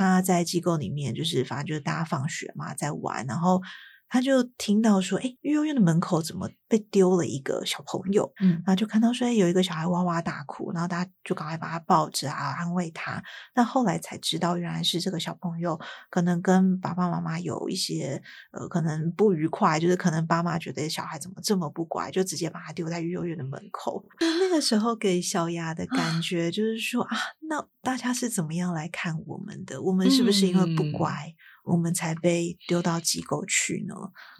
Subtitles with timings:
[0.00, 3.60] 他在机构里面，就是反正就是大家放学嘛，在玩，然后。
[4.10, 8.30] 他就听到说，哎，幼儿园的门口怎么被丢了一个小朋友？
[8.40, 13.22] 嗯，然后就看到说，哎，有一个小孩哇哇大哭，然后大家就赶快把他抱着啊，安慰他。
[13.54, 15.78] 那后来才知道，原来是这个小朋友
[16.10, 18.20] 可能跟爸爸妈妈有一些
[18.50, 24.04] 呃，可能不愉快，就是可能爸妈觉得小孩怎么这么不乖，就直接把他丢在幼儿园的门口。
[24.18, 27.16] 那个时候给小雅的感觉就是说啊，
[27.48, 29.80] 那大家是怎么样来看我们的？
[29.80, 31.32] 我们是不是因为不乖？
[31.64, 33.94] 我们才被丢到机构去呢，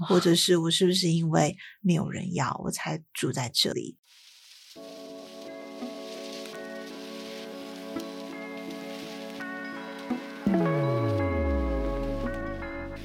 [0.09, 3.97] 或者 是我是不是因为没有人要，我才住在这里？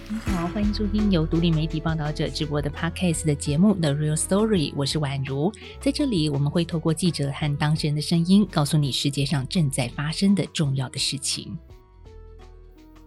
[0.08, 11.58] 你好，欢迎收听由独立媒体报道者直播的 Podcast 的节目《The Real Story》，我是宛如，在这里我们会透过记者和当事人的声音，告诉你世界上正在发生的重要的事情。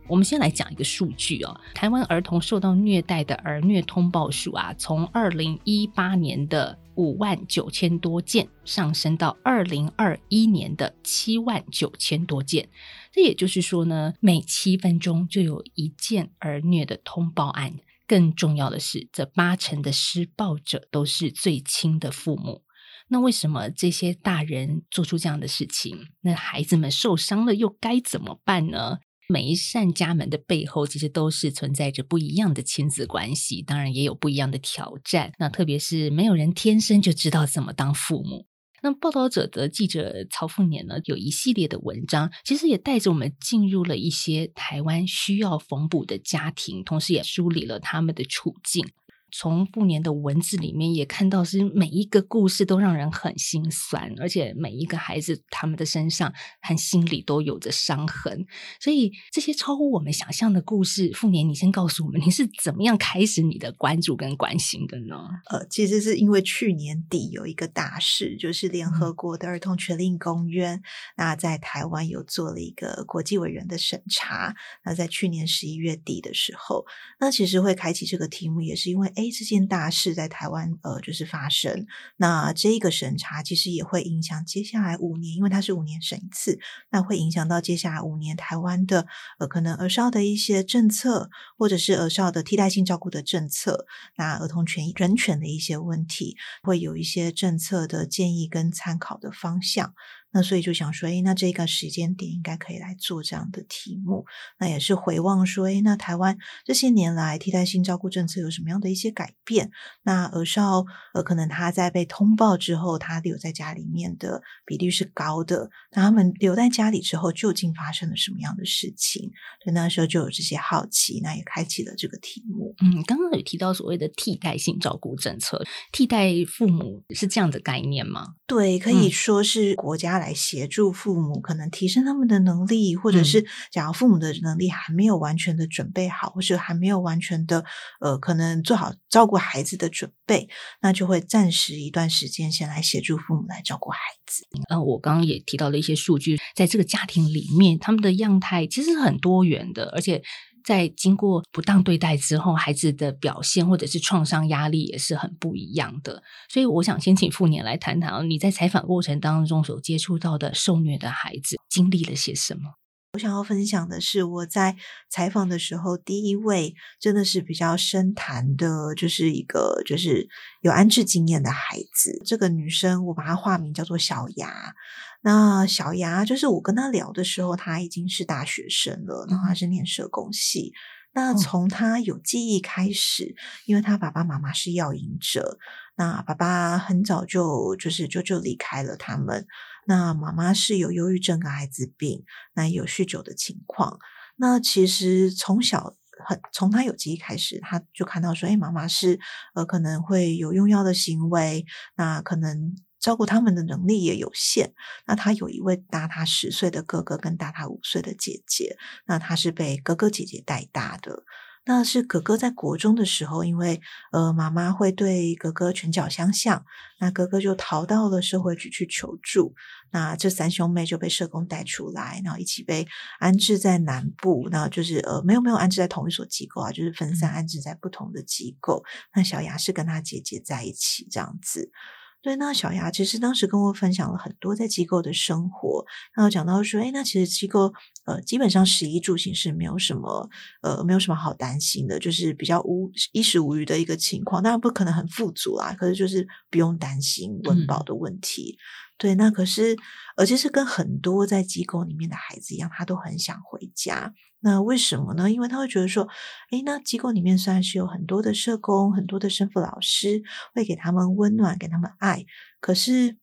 [0.09, 12.69] 我们先来讲一个数据哦，台湾儿童受到虐待的儿虐通报数啊，从二零一八年的五万九千多件上升到二零二一年的七万九千多件。
[13.13, 17.75] 这也就是说呢，每七分钟就有一件儿虐的通报案。
[18.07, 22.63] 更重要的是，这八成的施暴者都是最亲的父母。
[23.09, 26.09] 那为什么这些大人做出这样的事情？
[26.23, 28.99] 那孩子们受伤了又该怎么办呢？
[29.31, 35.33] 每一扇家门的背后，其实都是存在着不一样的亲子关系，当然也有不一样的挑战。
[35.39, 38.47] 那特别是没有人天生就知道怎么当父母。
[38.81, 48.89] 那报道者的记者曹凤年呢，有一系列的文章，其实也带着我们进入了一些台湾需要缝补的家庭，同时也梳理了他们的处境。
[49.31, 58.47] 从傅年的文字里面也看到，是每一个故事都让人很心酸，而且每一个孩子他们的身上和心里都有着伤痕。
[58.81, 65.17] 所以这些超乎我们想象的故事，傅年，你先告诉我们，你是怎么样开始你的关注跟关心的呢？
[65.51, 70.81] 呃，其实是因为去年底有一个大事，就是联合国的儿童权利公约，
[71.19, 74.57] 那在台湾有做了一个国际委员的审查。
[74.87, 76.87] 那在去年十一月底的时候，
[77.21, 79.13] 那其实会开启这个题目，也是因为。
[79.19, 81.89] 哎，这件大事在台湾，呃，就是发生。
[82.19, 89.09] 那这个审查其实也会影响接下来五年，因为它是五年审一次，那会影响到接下来五年台湾的
[89.41, 93.87] 呃，可能儿少的一些政策，或者是儿少的替代性照顾的政策，
[94.17, 99.95] 那儿童权益、人权的一些问题，会有一些政策的建议跟参考的方向。
[100.31, 104.27] 那所以就想说，哎，那这个时间点应该可以来做这样的题目。
[104.61, 109.71] 那也是回望说，哎，那台湾这些年来替代性照顾政策有什么样的一些改变？
[110.03, 110.85] 那儿少
[111.15, 115.71] 呃，可能他在被通报之后，他留在家里面的比率是高的。
[115.93, 119.23] 那他们留在家里之后，究竟发生了什么样的事情？
[119.65, 122.75] 所以那时候就有这些好奇，那也开启了这个题目。
[122.83, 128.35] 嗯，刚刚有提到所谓的替代性照顾政策，替代父母是这样的概念吗？
[128.47, 130.18] 对，可以说是国家。
[130.19, 137.65] 来协助父母，可能提升他们的能力，或者是假如父母的能力还没有完全的准备好，或者还没有完全的
[138.01, 140.49] 呃，可能做好照顾孩子的准备，
[140.83, 144.47] 那就会暂时一段时间先来协助父母来照顾孩子。
[144.69, 150.23] 呃，我刚刚也提到了一些数据，在这个家庭里面，他们的样态其实很多元的，而且。
[150.69, 156.23] 在经过不当对待之后，孩子的表现或者是创伤压力也是很不一样的。
[156.51, 162.75] 所以，我想先请傅年来谈谈你在采访过程当中所接触到的受虐的孩子经历了些什么。
[163.15, 164.77] 我想要分享的是，我在
[165.09, 170.29] 采访的时候，第一位真的是比较深谈的，就是一个就是
[170.61, 172.21] 有安置经验的孩子。
[172.27, 174.75] 这个女生，我把她化名叫做小牙。
[175.21, 180.73] 那小牙就是我跟他聊的时候，他已经是大学生了，然后他是念社工系。
[181.15, 183.35] 那从他有记忆开始，
[183.65, 185.59] 因为他爸爸妈妈是药瘾者，
[185.97, 189.47] 那爸爸很早就就是就就离开了他们。
[189.87, 192.25] 那妈妈是有忧郁症跟艾滋病，
[192.55, 193.99] 那有酗酒的情况。
[194.37, 199.19] 那其实从小很从他有记忆开始，他就看到说，哎，妈妈是
[199.55, 201.65] 呃可能会有用药的行为，
[201.97, 204.73] 那可能照顾他们的能力也有限。
[205.07, 211.25] 那他有一位大他十岁的哥哥跟大他五岁的姐姐，那他是被哥哥姐姐带大的。
[211.65, 213.79] 那是哥哥在国中的时候，因为
[214.11, 216.65] 呃妈妈会对哥哥拳脚相向，
[216.99, 219.55] 那哥哥就逃到了社会局去求助。
[219.91, 224.49] 那这三兄妹就被社工带出来，然后一起被安置在南部。
[224.51, 228.83] 那就是呃没有没有安置在同一所机构啊，就是分散安置在不同的机构。
[229.15, 231.71] 那小雅是跟他姐姐在一起这样子。
[232.21, 235.85] 对，那小牙其实当时跟我分享了很多在机构的生活，
[236.15, 237.73] 然后讲到说，哎，那其实机构
[238.07, 240.29] 呃基本上食衣住行是没有什么
[240.63, 248.59] 呃没有什么好担心的，就是比较无衣食无余的一个情况，当然不可能很富足啊，可是就是不用担心温饱的问题。
[248.97, 249.77] 对，那可是
[250.17, 254.13] 而且是跟很多在机构里面的孩子一样，他都很想回家。
[254.41, 255.31] 那为什么呢？
[255.31, 256.09] 因为他会觉得说，
[256.53, 260.23] 诶，那机构里面虽然是有很多的社工、很多的生父老师，
[260.55, 262.25] 会给他们温暖、给他们爱，
[262.61, 263.17] 可是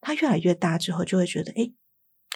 [0.00, 1.74] 他越来越大之后，就会觉得，诶，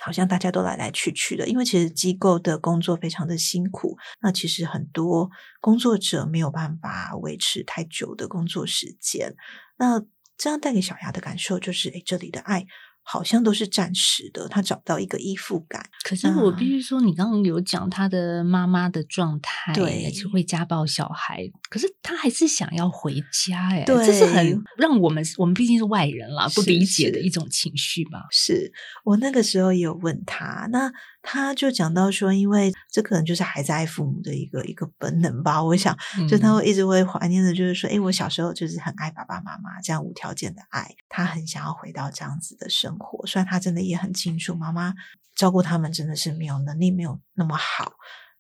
[0.03, 1.47] 好像大家都来来去去的。
[1.49, 5.31] 因为其实机构的工作非常的辛苦，那其实很多
[5.61, 9.35] 工作者没有办法维持太久的工作时间。
[9.79, 10.03] 那
[10.37, 12.67] 这样带给小牙的感受就是，诶，这里的爱。
[13.11, 15.85] 好像都是暂时的，他找不到一个依附感。
[16.05, 28.29] 可是我必须说，你刚刚有讲他的妈妈的状态，对，是会家暴小孩，可是他还是想要回家，哎，这是很让我们我们毕竟是外人啦，不理解的一种情绪吧。
[28.31, 28.73] 是
[29.05, 30.93] 我那个时候也有问他，那。
[31.23, 35.63] 他就讲到说，因为这可能就是孩子爱父母的一个一个本能吧。
[35.63, 35.97] 我想，
[36.29, 43.27] 就他会一直会怀念的，就是说，哎，我小时候就是很爱爸爸妈妈，这样无条件的爱，他很想要回到这样子的生活。
[43.27, 44.95] 虽然他真的也很清楚，妈妈
[45.37, 47.93] 照顾他们真的是没有能力，没有那么好。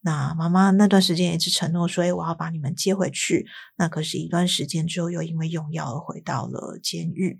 [0.02, 3.46] 那妈妈那段时间一直承诺说，哎，我要把你们接回去。
[3.76, 7.38] 那可是一段时间之后，又因为用药而回到了监狱。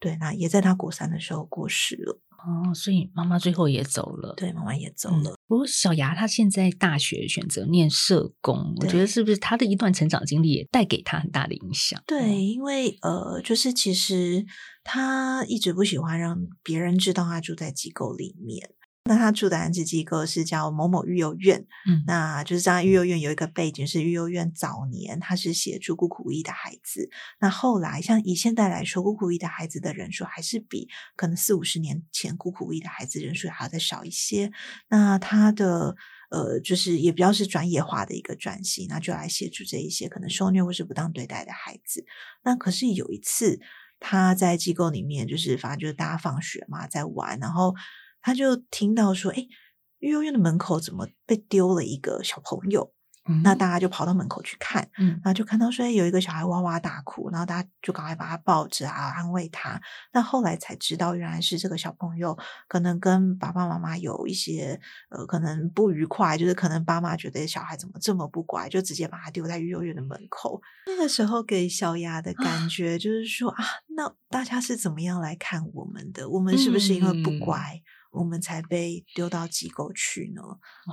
[0.00, 2.20] 对，那也在他国三的时候过世了。
[2.46, 4.34] 哦，所以妈妈最后也走了。
[4.36, 5.34] 对，妈妈也走了。
[5.46, 12.02] 不过小牙他现在大学选择念社工，我觉得是不是他的一段成长经历也带给他很大的影响？
[12.06, 14.44] 对，因为呃，就是其实
[14.82, 18.70] 他一直不喜欢让别人知道他住在机构里面。
[19.04, 22.86] 那他住的安置机构是叫某某育幼院，嗯，那就是这样。
[22.86, 27.10] 育幼院有一个背景是育幼院早年他是协助孤苦无依的孩子，
[27.40, 30.86] 那后来像以现在来说，孤苦无依的孩子的人数还是比
[31.16, 34.52] 可能四五十年前孤苦无依的孩子人数还要再少一些。
[34.88, 35.96] 那他的
[36.30, 42.04] 呃，就是也比较是专业化的一个转型，那就来协助这一些可能受虐或是不当对待的孩子。
[42.44, 43.60] 那可是有一次
[43.98, 47.74] 他在机构里面，就是反正就是大家放学嘛，在玩，然后。
[48.22, 49.46] 他就听到说：“哎，
[49.98, 52.92] 幼儿园的门口怎么被丢了一个小朋友？”
[53.44, 59.80] 那大家就跑到门口去看，嗯，然后就看到说有一个小孩哇哇大哭，然后大家就赶快把他抱着啊，安慰他。
[60.12, 62.36] 那后来才知道，原来是这个小朋友
[62.66, 64.80] 可能跟爸爸妈妈有一些
[65.10, 70.60] 呃，可能不愉快，就是可能爸妈觉得小孩怎么这么不乖，就直接把他丢在幼儿园的门口。
[70.86, 73.64] 那个时候给小雅的感觉就是说啊，
[73.94, 76.28] 那大家是怎么样来看我们的？
[76.28, 77.80] 我们是不是因为不乖？
[78.10, 80.42] 我们才被丢到机构去呢，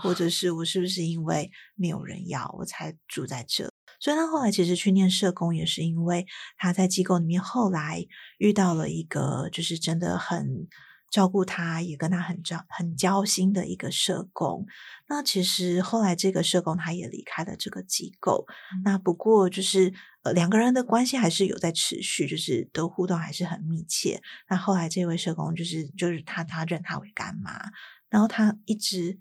[0.02, 3.72] 或者是我是不是因为没有人要我才住在这？
[4.00, 6.26] 所以他后来其实去念社工，也是因为
[6.58, 8.06] 他在机构里面后来
[8.38, 10.68] 遇到了一个就是真的很。
[11.10, 14.66] 照顾他，也跟他很交很交心的一个社工。
[15.08, 18.46] 那其实后来这个社工他也离开了这个机构。
[18.84, 19.94] 那不过就是
[20.24, 24.22] 呃两个人的关系还是有在持续，就是的互动还是很密切。
[24.50, 27.52] 那后来这位社工就是就是他他认他为干妈，
[28.10, 29.18] 然后他一直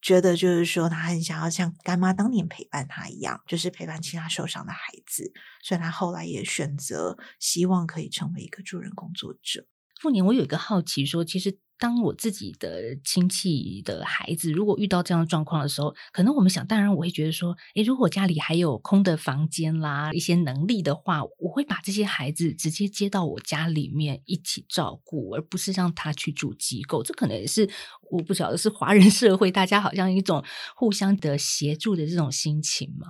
[0.00, 5.32] 觉得就是说他很想要像干妈当年陪伴他一样，就是陪伴其他受伤的孩子。
[5.62, 9.66] 所以他后来也选择希望可以成为一个助人工作者。
[10.04, 27.02] 傅年，我有一个好奇，说其实当我自己的亲戚的孩子如果遇到这样的状况的时候，可能我们想，当然我会觉得说，诶，如果家里还有空的房间啦，一些能力的话，我会把这些孩子直接接到我家里面一起照顾，而不是让他去住机构。
[27.02, 27.66] 这可能也是
[28.10, 30.44] 我不晓得是华人社会大家好像一种
[30.76, 33.06] 互相的协助的这种心情吗？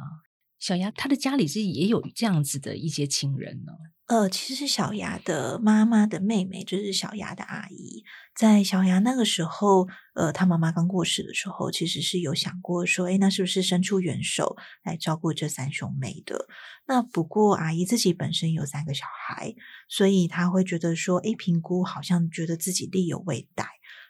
[0.60, 3.72] 小丫他的家里是也有这样子的一些亲人呢。
[4.06, 8.04] 呃，其实小牙的妈妈的妹妹就是小牙的阿姨，
[8.37, 16.46] 在小牙那个时候，呃，她妈妈刚过世的时候，其实是有想过说，哎，那是不是伸出援手来照顾这三兄妹的？
[16.87, 19.54] 那不过阿姨自己本身有三个小孩，
[19.88, 23.64] 所以她会觉得说，哎，评估好像觉得自己力有未逮。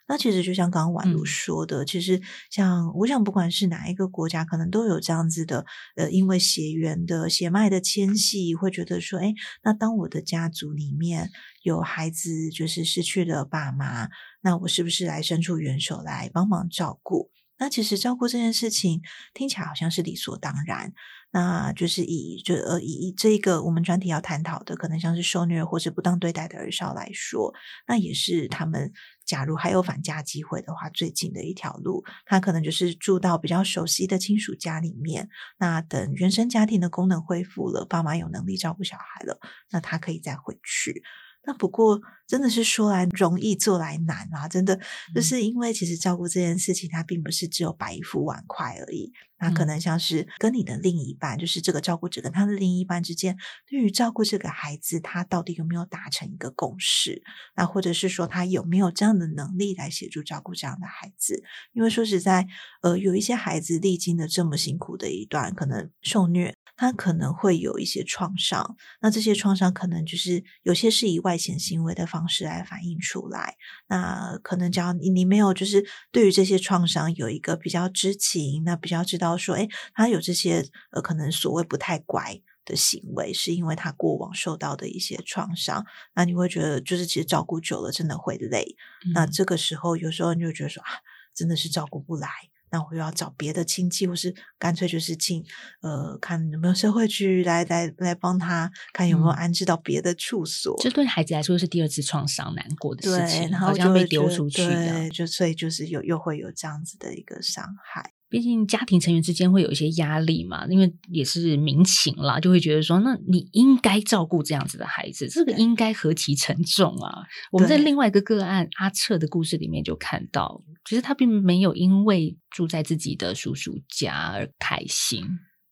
[0.06, 2.20] 那其实就像刚刚婉如说的，其实
[2.50, 5.64] 像我想，不管是哪一个国家，可能都有这样子的，
[5.96, 9.32] 呃，因为血缘的血脉的牵系，会觉得说，哎，
[9.62, 11.30] 那当我的家族里面
[11.62, 14.08] 有孩子就是失去了爸妈，
[14.42, 17.30] 那我是不是来伸出援手来帮忙照顾？
[17.58, 20.92] 那其实照顾这件事情听起来好像是理所当然，
[21.30, 27.54] 那就是以就呃以这个我们专题要探讨的，可能像是受虐或是不当对待的儿少来说，
[27.86, 28.92] 那也是他们
[29.24, 35.28] 假如还有返家机会的话，最近的一条路，他可能就是住到比较熟悉的亲属家里面。
[35.58, 39.38] 那等原生家庭的功能恢复了，爸妈有能力照顾小孩了，
[39.70, 41.02] 那他可以再回去。
[41.46, 44.48] 那不过真的是说来容易做来难啊！
[44.48, 44.76] 真的
[45.14, 49.12] 就嗯是因为其实照顾这件事情，它并不是只有摆一副碗筷而已。
[49.38, 53.36] 那可嗯能像是跟你的另一半，就是这个照顾者跟他的另一半之间，
[53.68, 57.22] 对于照顾这个孩子，他到底有没有达成一个共识？
[57.56, 61.42] 那或者是说他有没有这样的能力来协助照顾这样的孩子？
[61.72, 62.46] 因为说实在，
[62.80, 68.76] 呃，有一些孩子历经了这么辛苦的一段，可能受虐，他可能会有一些创伤。
[69.00, 73.56] 那这些创伤可能就是有些是以外显行为的方式来反映出来。
[73.88, 82.40] 那可能只要你你没有就是对于这些创伤有一个比较知情，那比较知道说，哎，他有这些呃可能所谓不太乖。
[82.66, 88.74] 的行为是因为他过往受到的一些创伤，那你会觉得就是其实照顾久了真的会累，
[89.12, 90.88] 那嗯这个时候有时候你就觉得说啊，
[91.34, 92.26] 真的是照顾不来，
[92.74, 95.44] 那我又要找别的亲戚，或是干脆就是进
[95.80, 100.76] 呃看有没有社会局来来来帮他看有没有嗯安置到别的处所。
[100.80, 108.12] 这对孩子来说是第二次创伤，难过的事对，情，然后好像被丢出去对，就所以就是有又会有这样子的一个伤害。
[108.34, 117.22] 毕竟家庭成员之间会有一些压力嘛，因为也是民情啦，就会觉得说，那你应该照顾这样子的孩子，这个对应该何其沉重啊！
[117.52, 125.22] 我们在另外一个个案阿彻的故事里面就看到，其实他并没有因为住在自己的叔叔家而开心。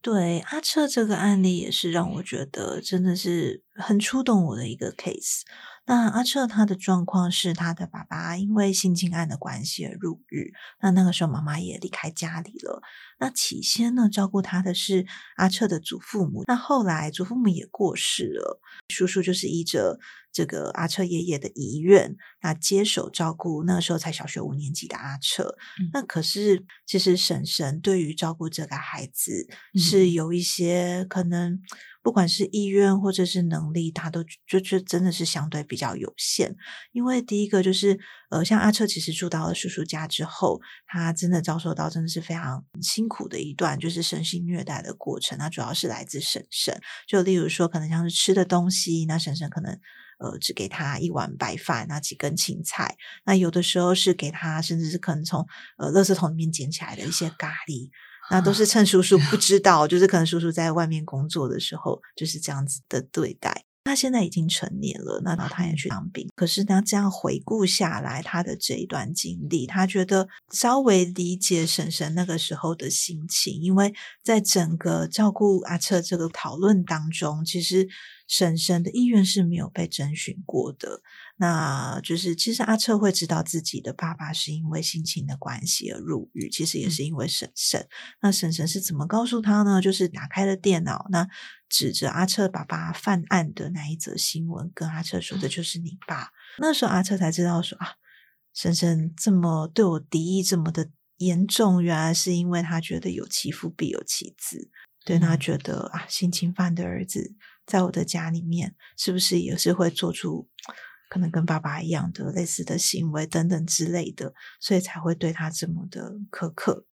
[0.01, 5.41] 对阿彻这个案例也是让我觉得真的是很触动我的一个 case。
[5.85, 12.81] 那阿彻他的状况是他的爸爸因为性侵案的关系而入狱，那那个时候妈妈也离开家里了。
[13.19, 19.99] 那起先呢，照顾他的是阿彻的祖父母，那后来祖父母也过世了，叔叔就是依着
[20.33, 25.45] 这个阿彻爷爷的遗愿，那接手照顾那个时候才小学五年级的阿彻。
[25.79, 31.61] 嗯那可是其实婶婶对于照顾这个孩子嗯是有一些可能，
[32.03, 36.57] 不管是意愿或者是能力，他都就就真的是相对比较有限。
[36.93, 37.99] 因为第一个就是
[38.31, 45.37] 呃，像阿彻其实住到了叔叔家之后，他真的遭受到真的是非常辛苦的一段，就是身心虐待的过程。
[45.37, 49.79] 那主要是来自婶婶，就例如说可能像是吃的东西，那婶婶可能。
[50.23, 52.97] 呃，只给他一碗白饭，那几根青菜。
[53.25, 55.45] 那有的时候是给他，甚至是可能从
[55.79, 57.91] 呃垃圾桶里面捡起来的一些咖喱，
[58.31, 63.65] 那都是趁叔叔不知道，就是可能叔叔在外面工作的时候就是这样子的对待。
[63.85, 66.29] 他现在已经成年了，那然后他也去当兵。
[66.35, 77.89] 可是他这样回顾下来，他的这一段经历，他觉得稍微理解婶婶那个时候的心情，因为在整个照顾阿彻这个讨论当中，其实
[78.29, 81.03] 婶婶的意愿是没有被征询过的。
[81.37, 87.89] 那就是其实阿彻会知道自己的爸爸是因为心情的关系而入狱，其实也是因为婶婶。
[88.21, 89.83] 那婶婶是怎么告诉他呢？
[89.83, 91.27] 就是打开了电脑，那
[91.73, 96.29] 指着阿彻爸爸犯案的那一则新闻，跟阿彻说：“这就是你爸。”
[96.61, 97.95] 那时候阿彻才知道说啊，
[98.53, 104.71] 婶婶这么对我敌意这么的严重，原来是因为他觉得有其父必有其子，
[105.07, 110.51] 对他嗯觉得啊，性侵犯的儿子在我的家里面，是不是也是会做出
[111.09, 116.87] 可能跟爸爸一样的类似的行为等等之类的，所以才会对他这么的苛刻。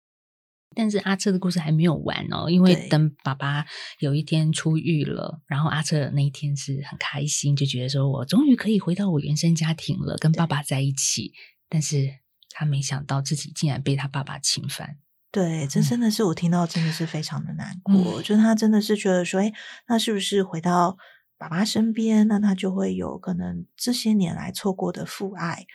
[0.80, 3.66] 但是阿彻的故事还没有完哦，因为等爸爸
[3.98, 11.32] 有一天出狱了，然后阿彻那一天是很开心，就觉得说我终于可以回到我原生家庭了，跟爸爸在一起。
[11.68, 12.08] 但是
[12.50, 14.98] 他没想到自己竟然被他爸爸侵犯。
[15.32, 19.52] 对，这嗯真的是我听到真的是非常的难过，就是他真的是觉得说，哎，
[19.88, 20.96] 那是不是回到
[21.36, 25.66] 爸爸身边，那他就会有可能这些年来错过的父爱？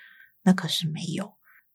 [0.43, 1.33] 那可是没有。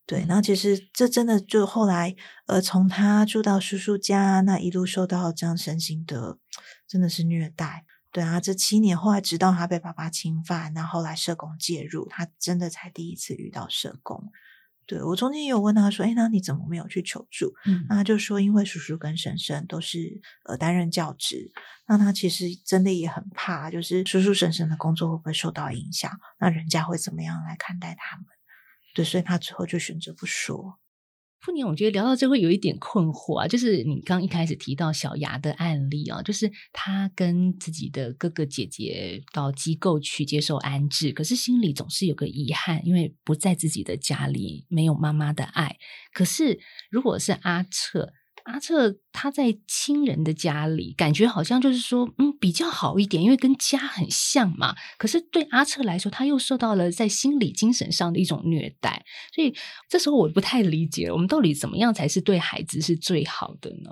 [0.09, 6.39] 对，那其实这真的就后来，呃，从他住到叔叔家，那一路受到这样身心的，
[6.89, 7.85] 真的是虐待。
[8.11, 14.33] 对啊，这七年后来直到他被爸爸侵犯，那后来社工介入，他真的才第一次遇到社工。
[14.87, 21.53] 对我中间也有问他说：“哎，那你怎么没有去求助？”嗯那他就说，因为叔叔跟婶婶都是呃担任教职，
[21.87, 26.11] 那他其实真的也很怕，就是叔叔婶婶的工作会不会受到影响？
[26.41, 28.25] 那人家会怎么样来看待他们？
[28.99, 30.81] 对，所以他之后就选择不说。
[31.41, 45.77] 傅宁，我觉得聊到这会有一点困惑啊，就是你刚一开始提到小牙的案例啊，就是他跟自己的哥哥姐姐到机构去接受安置，可是心里总是有个遗憾，因为不在自己的家里，没有妈妈的爱。
[46.13, 46.59] 可是
[46.91, 48.13] 如果是阿彻，
[48.49, 54.75] 阿彻他在亲人的家里，感觉好像就是说，嗯，比较好一点，因为跟家很像嘛。
[54.97, 59.55] 可是对阿彻来说，他又受到了在心理、精神上的一种虐待，所以
[59.89, 63.91] 这时候我不太理解，我们到底怎么样才是对孩子是最好的呢？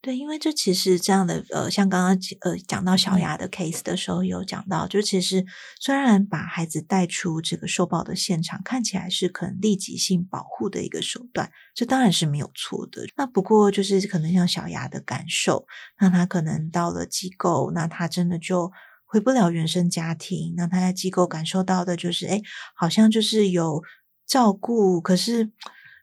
[0.00, 5.44] 对，因为这其实这样的呃，像刚刚呃讲到小牙的 case 的时候，有讲到，就其实
[5.80, 13.02] 虽然把孩子带出这个受暴的现场，看起来是可能立即性保护的一个手段，这当然是没有错的。
[13.16, 15.66] 那不过就是可能像小牙的感受，
[16.00, 18.70] 那他可能到了机构，那他真的就
[19.04, 22.40] 回不了原生家庭，那他在机构感受到的就是，哎，
[22.76, 23.82] 好像就是有
[24.24, 25.50] 照顾，可是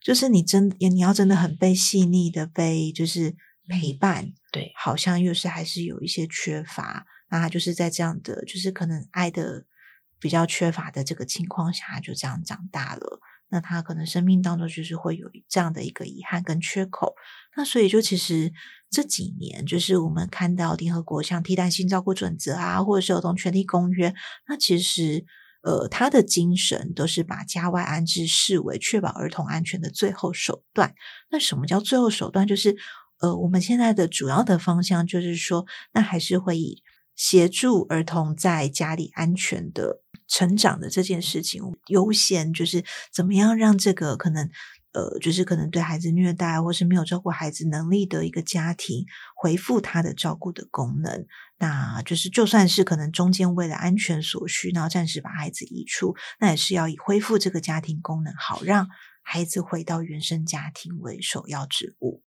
[0.03, 3.37] 就是你真你要真的很被细腻的被就是。
[3.67, 7.05] 陪伴，对，好像又是还是有一些缺乏。
[7.29, 9.65] 那他就是在这样的，就是可能爱的
[10.19, 13.19] 比较缺乏的这个情况下，就这样长大了。
[13.49, 17.15] 那他可能生命当中就是会有这样的一个遗憾跟缺口。
[17.55, 18.51] 那所以就其实
[18.89, 24.13] 这几年，就是我们看到联合国像替代性照顾准则啊，或者是儿童权利公约，
[24.47, 25.25] 那其实
[25.61, 30.93] 呃，他的精神都是把家外安置视为确保儿童安全的最后手段。
[31.29, 32.47] 那什么叫最后手段？
[32.47, 32.75] 就是
[33.21, 36.83] 呃，我们现在的主要的方向就是说，那还是会以
[37.15, 44.49] 协助儿童在家里安全的成长的这件事情优先，就是怎么样让这个可能
[44.91, 49.05] 呃，就是可能对孩子虐待或是没有照顾孩子能力的一个家庭
[49.35, 51.25] 回复他的照顾的功能。
[51.57, 58.89] 那就是就算是可能中间为了安全所需，然后暂时把孩子移出，那也是要以恢复这个家庭功能，好让
[59.23, 62.23] 孩子回到原生家庭为首要之务。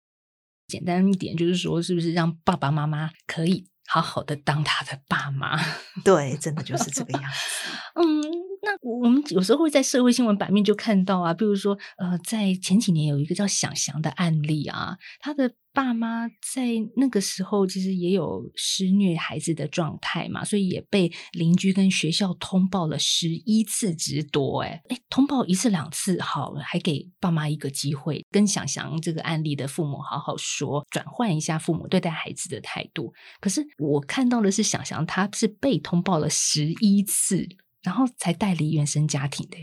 [0.67, 5.57] 简单一点，就是说，是不是让爸爸妈妈可以好好的当他的爸妈？
[6.03, 7.69] 对，真的就是这个样子。
[7.95, 8.46] 嗯，那
[8.87, 15.53] 我们有时候会在社会新闻版面就看到啊，比如说，呃，在前几年有一个叫想翔的案例啊，他的。
[15.73, 24.61] 爸妈在那个时候其实也有施虐孩子的状态嘛，所以也被邻居跟学校通报了十一次之多。
[24.61, 33.13] 哎哎，通报一次两次好，还给爸妈一个机会，跟想想这个案例的父母好好说，转换一下父母对待孩子的态度。
[33.39, 37.47] 可是我看到的是想想他是被通报了十一次，
[37.81, 39.57] 然后才带离原生家庭的。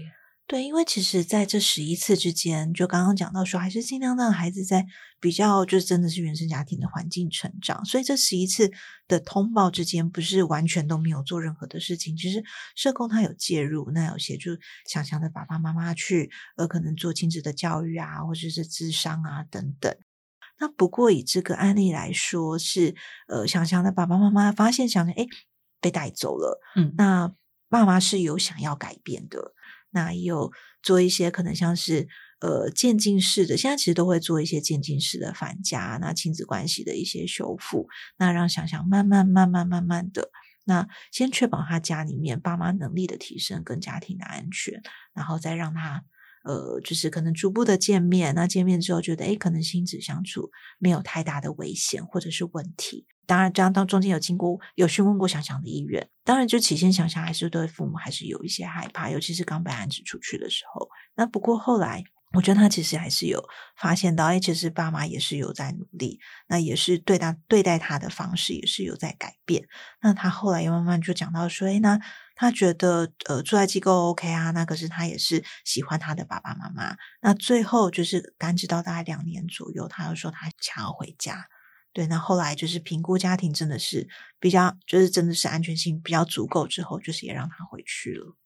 [0.46, 4.84] 对，因为其实在这十一次之间，就刚刚讲到说，还是尽量让孩子在
[5.18, 7.82] 比较就是真的是原生家庭的环境成长。
[7.86, 8.70] 所以这十一次
[9.08, 12.14] 的通报之间，不是完全都没有做任何的事情。
[12.14, 12.44] 其实
[12.76, 14.50] 社工他有介入，那有协助
[14.86, 19.96] 想象的爸爸妈妈去呃可能做亲子的教育啊，或者是智商啊等等。
[20.60, 22.94] 那不过以这个案例来说，是
[23.28, 25.26] 呃想象的爸爸妈妈发现想象哎
[25.80, 27.34] 被带走了，嗯，那
[27.74, 29.52] 爸妈是有想要改变的。
[29.90, 32.08] 那也有做一些可能像是
[32.40, 40.30] 呃渐进式的，现在其实都会做一些渐进式的返家，那亲子关系的一些修复，那让想想慢慢慢慢慢慢的，
[40.64, 44.82] 那先确保他家里面爸妈能力的提升跟家庭的安全，
[45.12, 46.04] 然后再让他
[46.44, 53.06] 呃就是可能逐步的见面，那见面之后觉得哎可能亲子相处没有太大的危险或者是问题。
[53.26, 60.86] 当然，这样当中间有经过有询问过想想的意愿，当然就起先想想还是对父母还是有一些害怕，尤其是刚被安置出去的时候。
[61.16, 63.42] 那不过后来，我觉得他其实还是有
[63.76, 66.18] 发现到，哎，其实爸妈也是有在努力，
[66.48, 69.66] 那也是对他对待他的方式也是有在改变。
[70.02, 71.98] 那他后来又慢慢就讲到说，哎，那
[72.34, 76.96] 他觉得呃住在机构 OK 啊，那可是他也是喜欢他的爸爸妈妈。
[77.22, 81.46] 那最后就是安置到大概两年左右，他又说他想要回家。
[81.92, 84.08] 对，那后来就是评估家庭真的是
[84.40, 88.36] 比较，就是真的是安全性比较足够之后，就是也让他回去了。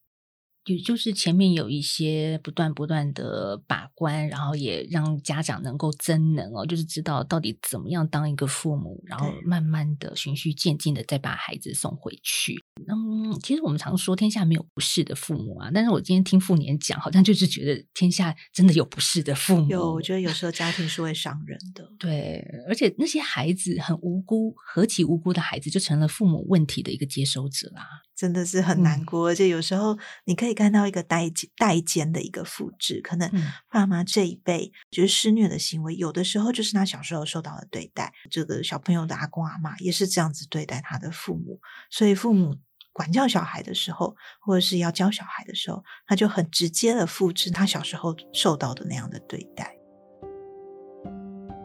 [0.64, 12.57] 也就是前面有一些不断不断的把关，然后也让家长能够增能哦，就是知道到底怎么样当一个父母，然后慢慢的循序渐进的再把孩子送回去。
[12.87, 19.68] 嗯，其实我们常说天下没有不是的父母啊，但是我今天听妇年讲，好像就是觉得天下真的有不是的父母。
[19.71, 21.90] 有，我觉得有时候家庭是会伤人的。
[21.99, 27.83] 对，而且那些孩子很无辜，何其无辜的孩子，就成了父母问题的一个接收者啦。
[28.19, 33.31] 真的是很难过，而且有时候你可以看到一个代代间的一个复制，可能
[33.71, 38.13] 爸妈这一辈就是施虐的行为，有的时候就是他小时候受到的对待。
[38.29, 42.57] 这个小朋友的阿公阿妈也是这样子对待他的父母，所以父母
[42.93, 49.78] 管教小孩的时候，或者是要教小孩的时候，他就很直接的复制他小时候受到的那样的对待。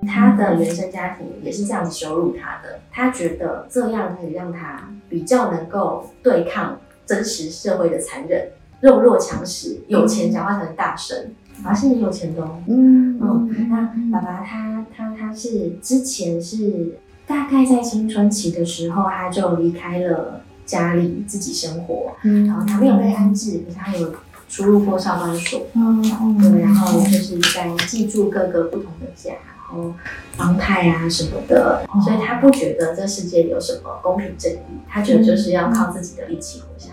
[0.06, 8.50] 他的原生家庭也是这样羞辱他的，他觉得这样可以让他比较能够对抗真实社会的残忍，
[8.82, 12.62] 弱肉强食，有钱讲话很大声，啊，是很有钱的哦。
[12.68, 24.14] 嗯嗯，那爸爸他他他是之前是大概在青春期的时候，他就离开了家里自己生活，嗯，然后他没有被安置，可是他有
[24.50, 29.32] 出入过少管所，嗯嗯，对，然后就是在寄住各个不同的家。
[29.74, 29.94] 后
[30.38, 36.93] 帮派啊什么的，所以他不觉得这世界有什么公平正义，他觉得就是要靠自己的力气活下来。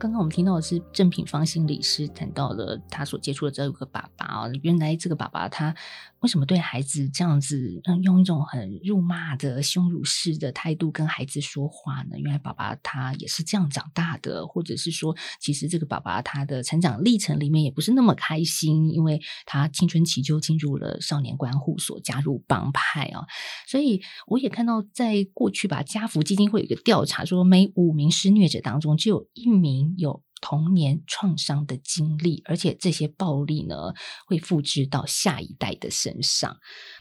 [0.00, 5.74] 刚刚我们听到的是郑品芳心理师谈到了他所接触的这个爸爸啊，原来这个爸爸他
[6.20, 12.18] 为什么对孩子这样子，嗯，用一种很辱骂的、羞辱式的态度跟孩子说话呢？
[12.18, 23.26] 原来爸爸他也是这样长大的，或者是说，其实这个爸爸他的成长历程里面也不是那么开心，因为他青春期就进入了少年观护所，加入帮派啊。
[23.66, 29.89] 所以我也看到，在过去吧，家福基金会有一个调查说，每五名施虐者当中就有一名。
[29.96, 33.76] 有童年创伤的经历，而且这些暴力呢
[34.26, 36.56] 会复制到下一代的身上。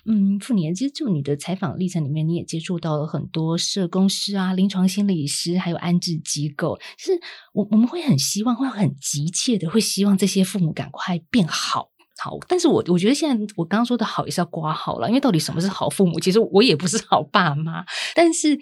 [0.06, 6.78] 嗯，傅年，其实就你的采访历程里面，你也接触到了很多社工师啊、临床心理师，还有安置机构。
[6.97, 7.12] 是
[7.54, 11.91] 我我们会很希望，会很急切的，会希望这些父母赶快变好。
[12.21, 16.19] 好，但是我我觉得现在我刚刚说的好也是要刮好了，因为到底什么是好父母？
[16.19, 18.60] 其实我也不是好爸妈，但是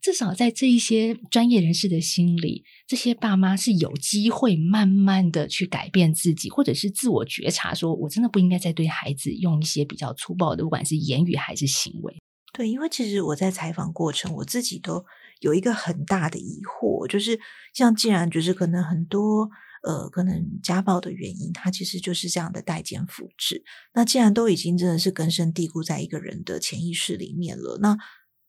[0.00, 12.16] 至少在这一些专业人士的心里，这些爸妈是有机会慢慢的去改变自己，或者是自我觉察，说我真的不应该再对孩子用一些比较粗暴的，不管是言语还是行为。
[12.52, 15.04] 对，因为其实我在采访过程，我自己都
[15.40, 17.40] 有一个很大的疑惑，就是
[17.74, 19.50] 像既然就是可能很多。
[19.82, 23.64] 呃，可能家暴的原因，它其实就是这样的代间复制。
[23.94, 27.96] 那既然都已经真的是根深蒂固在一个人的潜意识里面了，那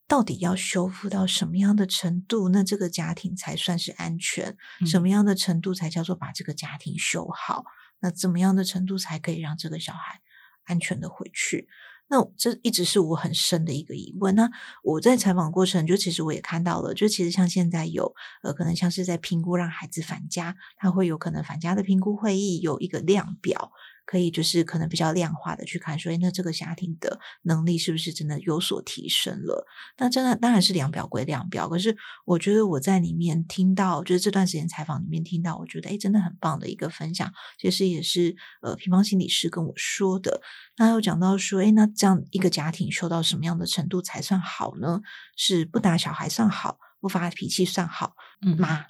[0.08, 4.58] 到底要修复到什么样的程度，那这个家庭才算是安全？
[4.86, 7.63] 什么样的程度才叫做把这个家庭修好？
[8.02, 10.20] 那怎么样的程度才可以让这个小孩
[10.65, 11.70] 安全的回去？
[12.12, 14.36] 那这一直是我很深的一个疑问。
[14.36, 14.52] 那
[14.84, 23.71] 我在采访过程，就其实我也看到了，就其实像现在有呃，可能像是在评估让孩子返家，他会有可能返家的评估会议有一个量表。
[24.12, 29.65] 可以就是可能比较量化的去看，说，哎，那这个家庭的能力是不是真的有所提升了？
[29.97, 31.95] 那真的当然是量表归量表，可是
[32.26, 37.32] 我觉得我在里面听到，就是这段时间采访里面听到，我觉得哎，真的很棒的一个分享。
[37.58, 40.41] 其实也是呃，平方心理师跟我说的。
[40.76, 45.00] 那又讲到说，哎，那这样一个家庭修到什么样的程度才算好呢？
[45.38, 48.13] 是不打小孩算好，不发脾气算好
[48.58, 48.88] 吗？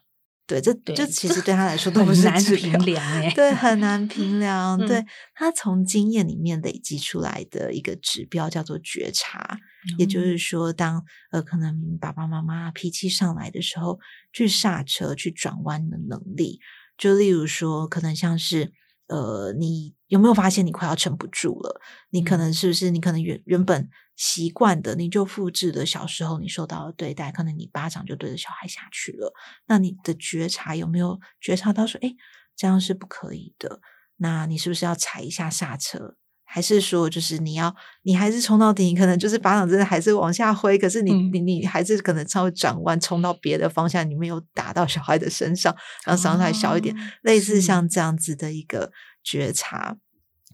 [0.60, 0.60] 对，
[0.96, 4.78] 这就其实对他来说 都不是难评量哎，对，很难评量。
[4.86, 9.58] 对他从经验里面累积出来的一个指标叫做觉察，
[9.98, 14.00] 也就是说，当呃可能爸爸妈妈脾气上来的时候，
[14.34, 16.60] 去刹车、去转弯的能力。
[16.98, 18.74] 就例如说，可能像是
[19.12, 21.82] 呃，你有没有发现你快要撑不住了？
[22.10, 23.90] 你可能是不是你可能原原本。
[24.18, 29.34] 习惯的，你就复制的小时候你受到的对待，可能你巴掌就对着小孩下去了。
[29.66, 32.14] 那你的觉察有没有觉察到说，哎，
[32.56, 33.82] 这样是不可以的？
[34.18, 36.18] 那你是不是要踩一下刹车？
[36.54, 38.94] 还是说，就是你要你还是冲到底？
[38.94, 45.74] 可能就是巴掌真的还是往下挥，可是你你你还是可能稍微转弯冲到别的方向，你没有打到小孩的身上，
[46.06, 46.94] 让伤害小一点。
[47.22, 48.92] 类似像这样子的一个
[49.24, 49.96] 觉察。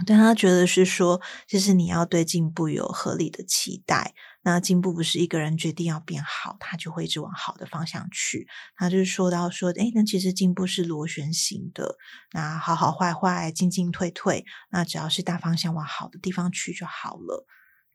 [0.06, 4.14] 但他觉得是说，就是你要对进步有合理的期待。
[4.48, 8.48] 那进步不是一个人决定要变好，他就会一直往好的方向去。
[8.78, 11.98] 他就是说到说，哎，那其实进步是螺旋形的，
[12.32, 17.46] 那好好坏坏，进进退退，那只要是大方向往好的地方去就好了。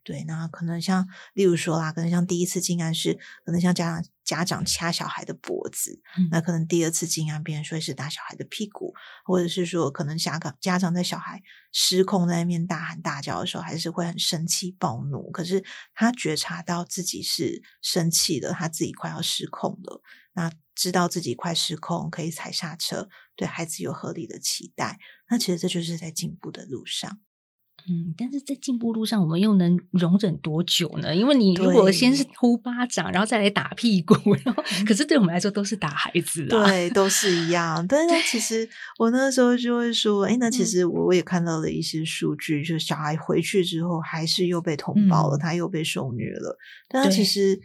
[0.05, 8.95] 对，那可能像，例如说啦，可能像第一次进案是，可能像家长家长掐小孩的脖子，那可能第二次进案，别人说是打小孩的屁股，
[9.27, 15.63] 或者是说，可能家长家长在小孩失控在那边大喊大叫的时候，还是会很生气暴怒，可是
[15.95, 20.01] 他觉察到自己是生气的，他自己快要失控了，
[20.33, 27.21] 那知道自己快失控，可以踩刹车，对孩子有合理的期待，那其实这就是在进步的路上。
[27.89, 31.15] 嗯，但是在进步路上，我们又能容忍多久呢？
[31.15, 37.85] 因为你如果先是呼巴掌，然后再来打屁股，然后可是对我们来说都是打孩子啊，对，都是一样。
[37.89, 46.57] 但是其实我那时候就会说，哎，那其实我我也看到了一些数据，就是小孩回去之后还是又被通报了，他又被受虐了。
[46.89, 47.61] 但其实。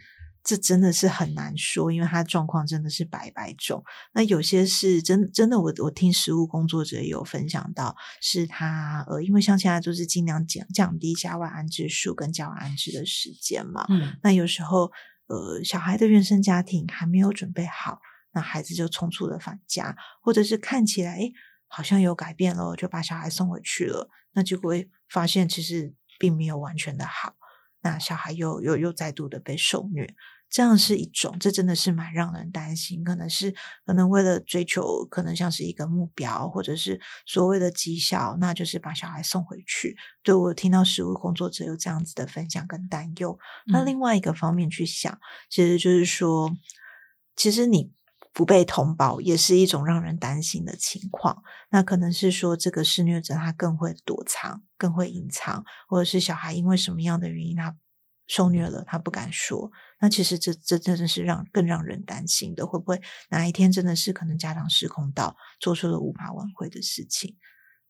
[0.48, 3.84] 这真的是很难说，因为他状况真的是百百种。
[4.14, 13.84] 那有些是真真的，我我听实务工作者有分享到，是他呃，因为像现在就是尽量降降低家外安置数跟家外安置的时间嘛。
[13.90, 14.16] 嗯。
[14.22, 14.90] 那有时候
[15.26, 18.00] 呃，小孩的原生家庭还没有准备好，
[18.32, 21.30] 那孩子就匆促的返家，或者是看起来诶
[21.66, 27.34] 好像有改变了，就把小孩送回去了，那就会发现其实并没有完全的好。
[27.80, 30.14] 那小孩又又又再度的被受虐，
[30.50, 33.04] 这样是一种，这真的是蛮让人担心。
[33.04, 39.96] 可能是可能为了追求，可能像是一个目标，或者是所谓的绩效，那就是把小孩送回去。
[40.22, 43.38] 对我听到实务工作者有这样子的分享跟担忧。
[43.66, 45.18] 那另外一个方面去想，
[45.50, 46.50] 其实就是说，
[47.36, 47.92] 其实你
[48.32, 51.42] 不被通报也是一种让人担心的情况。
[51.70, 57.76] 那可能是说，这个施虐者他更会躲藏，更会隐藏，或者是小孩因为什么样的原因他。
[58.28, 59.70] 受虐了，他不敢说。
[60.00, 67.36] 那其实这这真的是让更让人担心的，会不会哪一天真的是可能家长失控到做出了无法挽回的事情？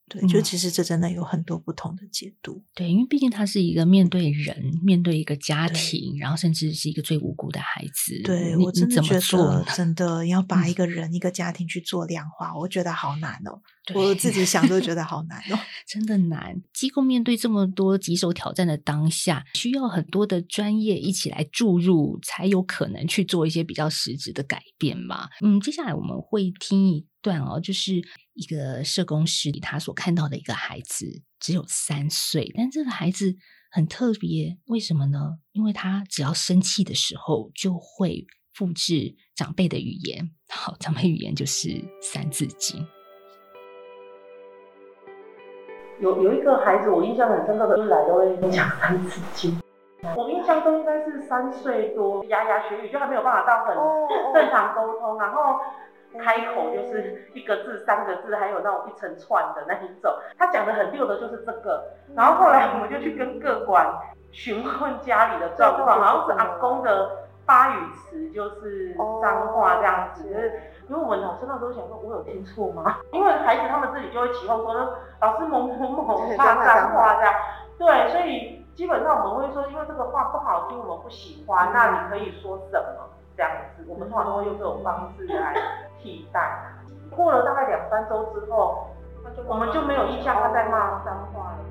[0.09, 2.63] 对，就其实这真的有很多不同的解读。
[2.75, 8.21] 对，因为毕竟他是一个面对人、面对一个家庭，然后甚至是一个最无辜的孩子。
[8.25, 13.61] 对我真的觉得，真的要把一个人、一个家庭去做量化，我觉得好难哦。
[13.95, 16.55] 我自己想都觉得好难哦， 真的难。
[16.75, 25.27] 机构面对这么多棘手挑战的当下，需要很多的专业一起来注入，才有可能去做一些比较实质的改变嘛。
[25.41, 27.93] 嗯，接下来我们会听一段哦，就是
[28.33, 31.05] 一个社工师他所看到的一个孩子，
[31.39, 33.37] 只有三岁，但这个孩子
[33.71, 35.37] 很特别，为什么呢？
[35.53, 40.31] 因为他只要生气的时候，就会复制长辈的语言。
[40.49, 41.69] 好，长辈语言就是
[42.01, 42.81] 《三字经》。
[46.01, 49.53] 有有一个孩子，我印象很深刻的，就是来都会讲《三字经》。
[50.17, 53.75] 我印象中应该是三岁多，牙牙学语，就还没有办法到很
[54.33, 55.59] 正常沟通，然后
[56.19, 60.13] 开口就是一个字、三个字，还有那种一层串的那一种。
[60.39, 61.85] 他讲的很溜的，就是这个。
[62.15, 63.87] 然后后来我们就去跟各管
[64.31, 67.11] 询问家里的状况，好像是阿公的
[67.45, 70.53] 发语词就是脏话这样子。
[70.89, 72.97] 因为我们老师那时候想说，我有听错吗？
[73.13, 74.73] 因为孩子他们自己就会起哄说，
[75.21, 77.35] 老师某某某骂脏话这样。
[77.79, 83.08] 对，所以基本上我们会说，因为这个话不好听，我们不喜欢，那你可以说什么
[83.39, 83.85] 这样子？
[83.87, 85.55] 我们通常都会用这种方式来
[86.03, 86.75] 替代。
[87.09, 88.89] 过了大概两三周之后，
[89.47, 91.65] 我们就没有印象他在骂脏话了。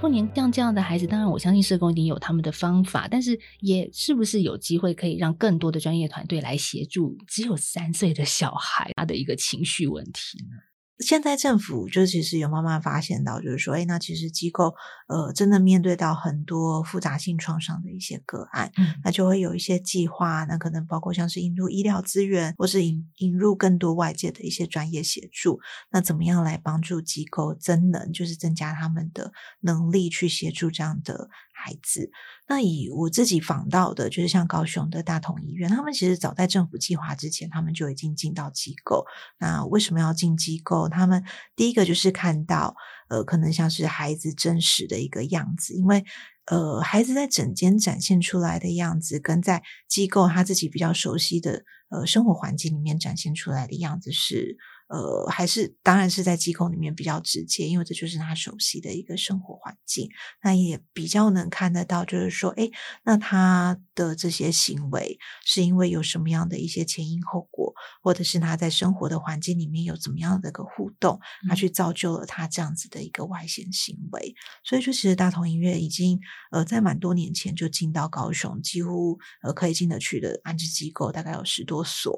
[0.00, 10.73] 过年像这样的孩子，当然我相信社工一定有他们的方法，但是也是不是有机会可以让更多的专业团队来协助只有三岁的小孩他的一个情绪问题呢？
[11.00, 14.74] 现在政府就其实有慢慢发现到，就是说，哎，那其实机构
[15.08, 25.58] 呃真的面对到很多复杂性创伤的一些个案，嗯，那就会有一些计划，那可能包括像是引入医疗资源，或是引引入更多外界的一些专业协助，
[25.90, 31.28] 那怎么样来帮助机构增能，就是增加他们的能力去协助这样的。
[31.64, 32.10] 孩子，
[32.46, 39.06] 那以我自己访到的，就是像高雄的大同医院，他们其实早在政府计划之前，他们就已经进到机构。
[39.38, 40.90] 那为什么要进机构？
[40.90, 41.24] 他们
[41.56, 42.76] 第一个就是看到，
[43.08, 46.04] 呃，可能像是孩子真实的一个样子，因为
[46.44, 54.58] 呃，孩子在整间展现出来的样子，跟在机构他自己比较熟悉的呃生活环境里面展现出来的样子是。
[54.94, 60.08] 呃，还是当然是在机构里面比较直接，因为这就是他熟悉的一个生活环境，
[60.40, 62.70] 那也比较能看得到，就是说，哎，
[63.02, 74.32] 那他的这些行为是因为有什么样的一些前因后果，或者是他在生活的环境里面有怎么样的一个互动，他去造就了他这样子的一个外显行为。
[74.62, 76.20] 所以说，其实大同音乐已经
[76.52, 82.14] 呃在蛮多年前就进到高雄，几乎呃可以进得去的安置机构大概有十多所，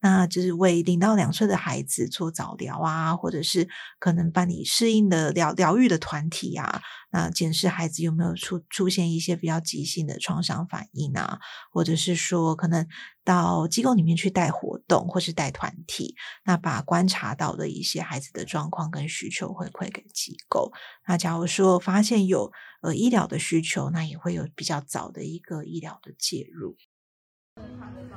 [0.00, 2.08] 那就是为零到两岁的孩子。
[2.12, 11.40] 做早疗啊，或者是可能办理适应的疗疗愈的团体啊，那检视孩子有没有出出现一些比较急性的创伤反应啊，
[11.72, 12.86] 或者是说可能
[13.24, 20.70] 到机构里面去带活动或是带团体，那把观察到的一些孩子的状况跟需求回馈给机构。
[21.08, 26.76] 那假如说发现有呃医疗的需求，那也会有比较早的一个医疗的介入。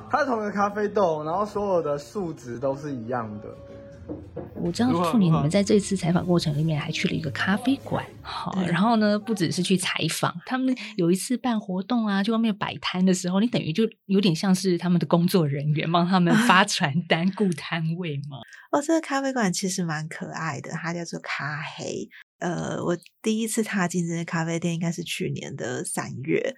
[0.09, 3.49] 它同一个咖啡豆，然后所有的数值都是一样的。
[4.55, 18.37] 我知道处女，你们在这次采访过程里面还去了一个咖啡馆，好，然后呢，不只是去采访，他们有一次办活动啊，去外面摆摊的时候，你等于就有点像是他们的工作人员，帮他们发传单、顾摊位嘛？
[18.71, 22.09] 哦，这个咖啡馆其实蛮可爱的，它叫做咖黑。
[22.39, 26.55] 呃，我第一次踏进这些咖啡店应该是去年的三月。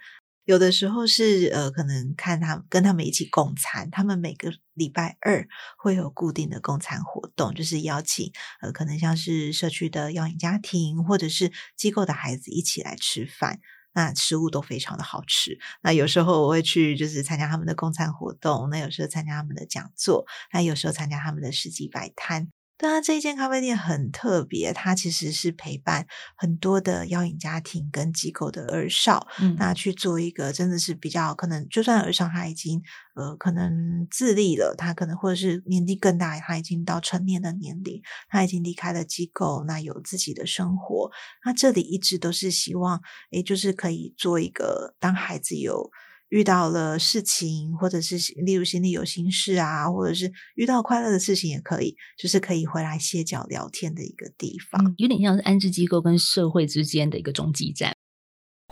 [0.48, 8.32] 有的时候是呃，可能看他跟他们一起共餐，他们每个礼拜二会有固定的共餐活动，就是邀请
[8.62, 13.60] 呃，可能像是社区的养眼家庭或者是机构的孩子一起来吃饭，
[13.92, 15.58] 那食物都非常的好吃。
[15.82, 22.48] 那有时候我会去就是参加他们的共餐活动，那有时候参加他们的讲座，那有时候参加他们的市集摆摊。
[22.80, 32.80] 对啊，这一间咖啡店很特别，它其实是陪伴很多的药引家庭跟机构的儿少，嗯那去做一个真的是比较可能，就算儿少他已经
[33.16, 41.10] 呃可能自立了，他可能或者是年纪更大，他已经到成年的年龄，他已经离开了机构，那有自己的生活。
[41.44, 43.00] 那这里一直都是希望，
[43.32, 45.90] 诶，就是可以做一个当孩子有。
[46.28, 54.84] 遇到了事情，或者是例如心里有心事啊，或者是遇到快乐的事情也可以，就是可以回来歇脚聊天的一个地方。
[54.84, 57.94] 嗯，有点像是安置机构跟社会之间的一个中继站。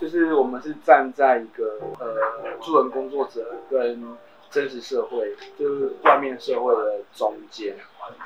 [0.01, 4.05] 就是我们是站在一个呃助人工作者跟
[4.51, 7.75] 真实社会，就是外面社会的中间，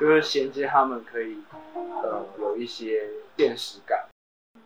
[0.01, 1.37] 就是衔接他们可以
[2.03, 3.97] 呃有一些现实感。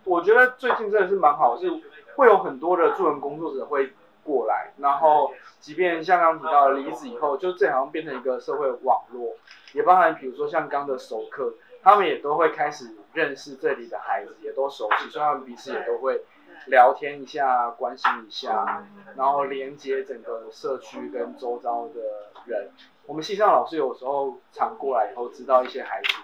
[0.04, 1.70] 我觉得最近真的是蛮好，是
[2.16, 3.92] 会有很多的助人工作者会
[4.24, 9.36] 过来，然后即便像刚刚提到的离职以后，就这好像变成一个社会网络，
[9.72, 16.22] 也包含比如说像刚的熟客，他们也都会开始认识这里的孩子，也都熟悉，所以他们彼此也都会
[16.66, 18.84] 聊天一下，关心一下，
[19.16, 22.00] 然后连接整个社区跟周遭的
[22.46, 22.70] 人。
[23.06, 26.14] 我们系上老师有时候常过来以后，知道一些孩子，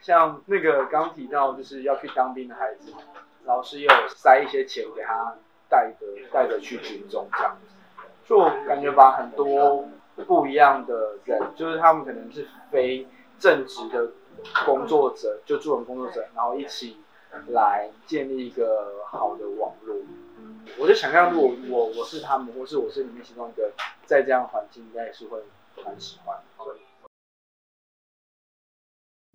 [0.00, 2.94] 像那个刚提到就是要去当兵的孩子，
[3.44, 5.36] 老师也有塞一些钱给他
[5.70, 7.74] 带着带着去军中这样子，
[8.26, 9.88] 就感觉把很多
[10.26, 13.06] 不一样的人，就是他们可能是非
[13.38, 14.10] 正职的
[14.66, 16.98] 工作者，就助人工作者，然后一起
[17.48, 19.96] 来建立一个好的网络。
[20.78, 23.70] 我就想象，如果我我是他们，或是我是里面其中一个，
[24.04, 25.38] 在这样环境，应该也是会
[25.84, 26.74] 蛮喜欢的。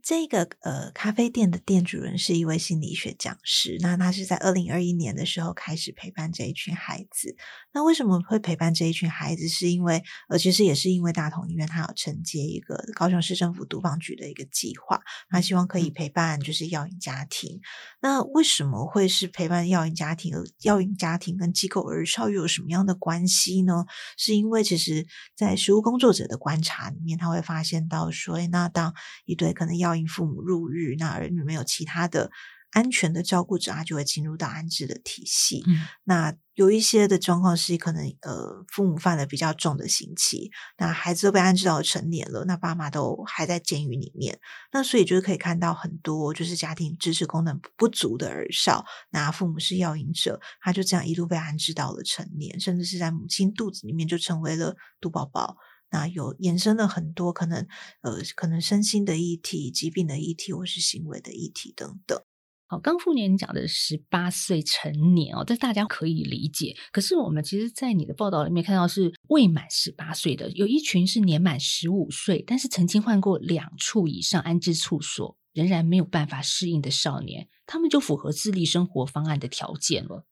[0.07, 7.35] 对这个呃咖啡店的店主人是一位心理学讲师，那他是在二零二一年的时候开始陪伴这一群孩子。
[7.73, 9.47] 那为什么会陪伴这一群孩子？
[9.47, 17.59] 是因为呃，其实也是因为大同医院它有承接一个高雄市政府毒防局的一个计划，他希望可以陪伴就是药瘾家庭。
[17.99, 20.35] 那为什么会是陪伴药瘾家庭？
[20.35, 23.85] 而药瘾家庭跟机构儿少又有什么样的关系呢？
[24.17, 28.93] 是因为其实，在食物工作者的观察里面，他会发现到说，哎那当
[29.25, 32.31] 一对可能药瘾父母入狱，那儿女没有其他的
[32.71, 35.63] 安全的照顾者，他就会进入到安置的体系。
[35.67, 44.39] 嗯那有一些的状况是可能呃父母犯了比较重的刑期，那孩子都被安置到成年了，那爸妈都还在监狱里面，
[44.71, 55.58] 那所以就是可以看到很多就是家庭支持功能不足的儿少，那父母是药瘾者，他就这样一路被安置到了成年，甚至是在母亲肚子里面就成为了毒宝宝。
[55.91, 57.67] 那有延伸了很多可能
[58.01, 62.19] 呃可能身心的议题、疾病的议题，或是行为的议题等等。
[62.67, 66.75] 好，刚妇年你讲的十八岁成年哦，这大家可以理解。
[66.91, 80.25] 可是我们其实，在你的报道里面看到是未满十八岁的，有一群是年满十五岁，但是曾经换过两处以上安置处所，仍然没有办法适应的少年，他们就符合自立生活方案的条件了。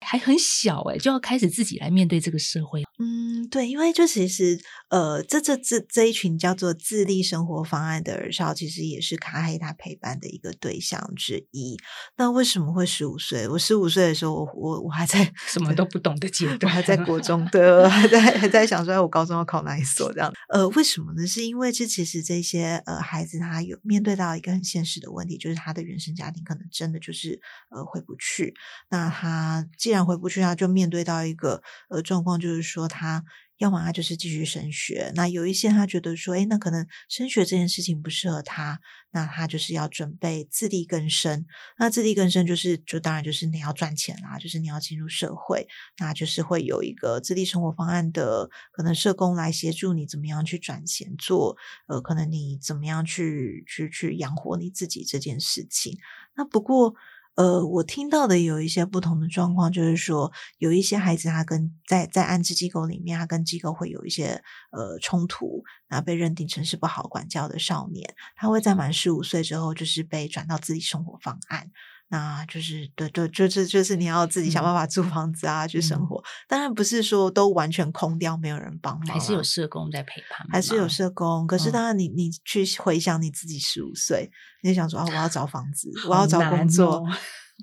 [0.00, 2.82] 还很小哎、就要开始自己来面对这个社会。
[2.98, 11.76] 嗯，对，因为就其实呃，这这这这一群叫做自立生活方案的儿少，其实也是卡黑他陪伴的一个对象之一。
[12.16, 13.46] 那为什么会十五岁？
[13.48, 20.32] 我十五岁的时候，我我我还在 什么都不懂的阶 我段，还在国中，对，我还在还在想说，哎我高中要考哪一所这样。
[20.48, 21.26] 呃，为什么呢？
[21.26, 28.54] 是因为这其实这些呃孩子他有面对到一个很现实的问题，就是他的原生家庭可能真的就是呃回不去。
[28.88, 33.22] 那他既然回不去，他就面对到一个呃状况，就是说他。
[33.58, 38.78] 要么他就是继续升学，那有一些他觉得说，诶，那可能升学这件事情不适合他，
[39.12, 41.46] 那他就是要准备自力更生。
[41.78, 55.96] 那自力更生就是，就当然就是你要赚钱啦，就是你要进入社会，那就是会有一个自立生活方案的可能社工来协助你怎么样去赚钱做，呃，可能你怎么样去去去养活你自己这件事情。
[56.36, 56.94] 那不过。
[57.36, 71.70] 呃，我听到的有一些不同的状况，就是说有一些孩子他跟在在安置机构里面，他跟机构会有一些呃冲突，然后被认定成是不好管教的少年，他会在满十五岁之后，就是被转到自己生活方案。
[72.08, 76.22] 那就是对对，就是就是你要自己想办法租房子啊，去生活。
[76.46, 81.46] 当然不是说都完全空掉，没有人帮忙啊，还是有社工在陪伴，还是有社工。
[81.46, 84.30] 可是嗯当然你，你去回想你自己十五岁，
[84.62, 87.08] 你就想说啊，我要找房子，我要找工作，哦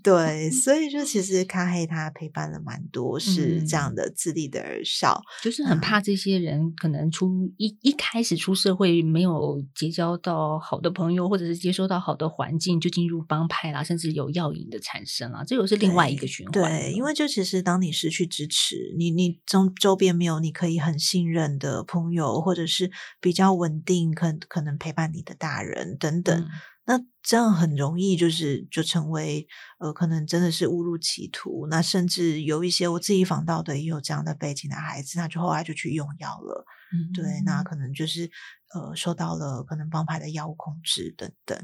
[0.02, 16.54] 对，所以就其实咖黑他陪伴了蛮多是这样的自立的儿少，就是很怕这些人可能出一一开始出社会没有结交到好的朋友，或者是接收到好的环境，就进入帮派啦，甚至有药瘾的产生啦，这又是另外一个循环。
[16.54, 22.92] 对，因为就其实当你失去支持，你你周周边没有你可以很信任的朋友，或者是
[23.22, 26.46] 比较稳定可可能陪伴你的大人等等。
[26.86, 29.48] 那这样很容易就是就成为
[29.80, 31.66] 呃，可能真的是误入歧途。
[31.68, 36.66] 那甚至有一些我自己访到的也有这样的背景的孩子，那就后来就去用药了。
[36.92, 38.30] 嗯，对，那可能就是
[38.74, 41.58] 呃，受到了可能帮派的药物控制等等。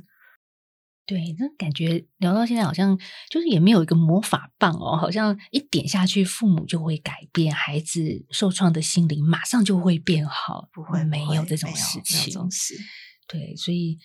[1.05, 2.97] 对，那感觉聊到现在，好像
[3.29, 12.49] 就是也没有一个魔法棒哦，好像一点下去，父母就会改变，孩子受创的心灵马上就会变好，不会没有这种事情。
[12.49, 12.75] 是，
[13.27, 13.99] 对，所以。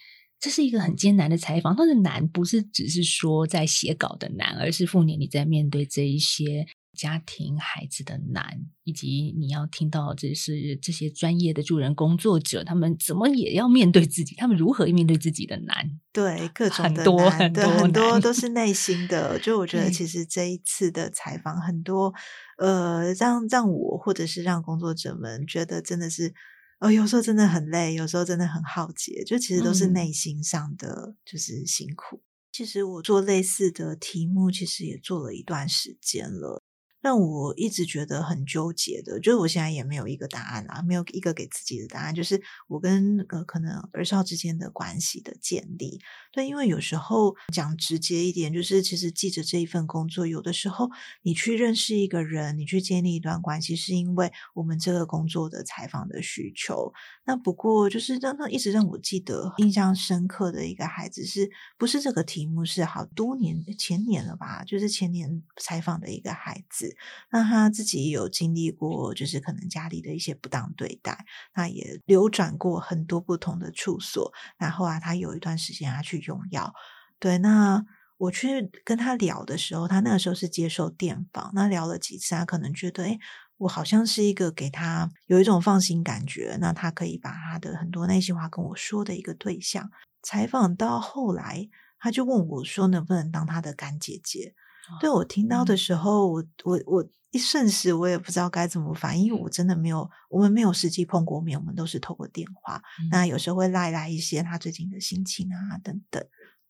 [0.45, 15.99] 这是一个很艰难的采访，它的难不是只是说在写稿的难，而是傅年你在面对这一些家庭孩子的难，以及你要听到这是这些专业的助人工作者，他们怎么也要面对自己，他们如何面对自己的难？
[16.13, 19.39] 对，各种很多很多很多都 是内心的。
[19.39, 22.13] 就我觉得，其实这一次的采访，很多
[22.59, 26.35] 呃，让让我或者是让工作者们觉得真的是。
[26.81, 32.23] 哦，有时候真的很累，有时候真的很耗竭，就其实都是内心上的就是辛苦。
[32.53, 36.63] 其实我做类似的题目，其实也做了一段时间了。
[37.05, 46.01] 让我一直觉得很纠结的，就是我现在也没有一个答案啊，没有一个给自己的答案，就是我跟呃可能儿少之间的关系的建立。
[46.33, 50.89] 对，因为有时候讲直接一点，就是其实记者这一份工作，有的时候
[51.21, 56.91] 你去认识一个人，你去建立一段关系，是因为我们这个工作的采访的需求。
[57.27, 64.65] 那不过就是让他一直让我记得印象深刻的一个孩子，是不是这个题目是好多年前年了吧？
[64.65, 66.94] 就是前年采访的一个孩子。
[67.31, 71.25] 那他自己有经历过，就是可能家里的一些不当对待，
[71.55, 74.33] 那也流转过很多不同的处所。
[74.59, 76.73] 然后啊，他有一段时间他去用药。
[77.19, 77.85] 对，那
[78.17, 81.51] 我去跟他聊的时候，他那个时候是接受电访。
[81.55, 83.19] 那聊了几次，他可能觉得，哎，
[83.57, 89.91] 我好像是一个给他有一种放心感觉，那他可以把他的很多内心话跟我说的一个对象。
[90.23, 91.69] 采访到后来，
[91.99, 94.55] 他就问我说，能不能当他的干姐姐？
[95.01, 102.83] 对我听到的时候，我我我一瞬时我也不知道该怎么反应，因为我真的没有，我们没有实际碰过面，我们都是透过电话。
[103.11, 106.25] 那有时候会赖来一些他最近的心情啊等等。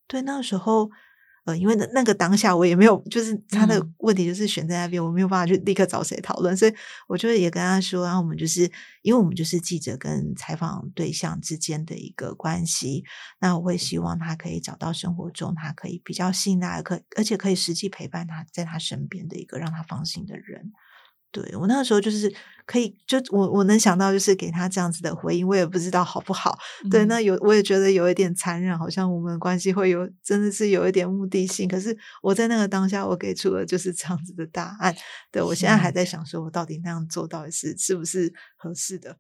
[0.06, 0.90] 对，那个时候。
[1.44, 6.74] 呃，因为那那个当下我也没有，就是他的问题就是悬在那边，我没有办法去立刻找谁讨论，所以
[7.06, 8.62] 我就也跟他说，然后我们就是
[9.02, 13.04] 因为我们就是记者跟采访对象之间的一个关系，
[13.40, 20.72] 那我会希望他可以找到生活中他可以比较信赖，可而且可以实际陪伴他在他身边的一个让他放心的人。
[21.34, 22.32] 对我那个时候就是
[22.64, 26.56] 可以，就我我能想到就是给他这样子的回应，我也不知道好不好。
[26.88, 31.68] 对，那有我也觉得有一点残忍，好像我们关系会有真的是有一点目的性。
[31.68, 34.94] 可是我在那个当下，我给出了就是这样子的答案。
[35.32, 39.18] 对我现在还在想，说我到底那样做到底是是不是合适的。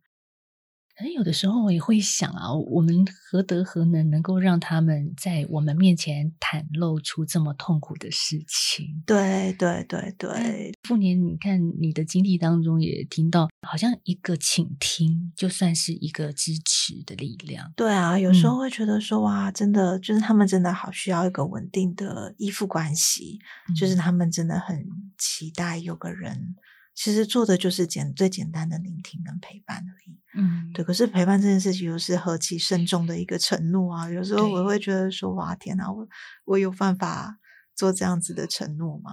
[0.96, 9.02] 可能有的时候我也会想啊，我们何德何能能够让他们在我们面前袒露出这么痛苦的事情？
[9.04, 17.72] 对对对对，傅年，你看你的经历当中也听到，好像一个倾听就算是一个支持的力量。
[17.74, 23.40] 对啊，有时候会觉得说哇，真的就是他们真的好需要一个稳定的依附关系，
[23.76, 24.86] 就是他们真的很
[25.18, 26.54] 期待有个人。
[26.94, 30.84] 其实做的就是简最简单的聆听跟陪伴而已，嗯，对。
[30.84, 34.08] 可是陪伴这件事情又是何其慎重的一个承诺啊！
[34.08, 36.06] 有时候我会觉得说，哇，天哪，我
[36.44, 37.36] 我有办法
[37.74, 39.10] 做这样子的承诺吗？